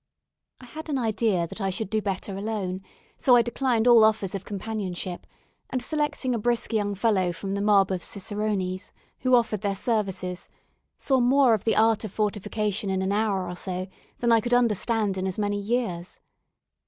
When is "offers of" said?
4.03-4.43